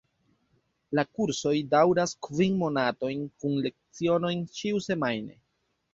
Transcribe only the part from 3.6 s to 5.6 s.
lecionoj ĉiusemajne.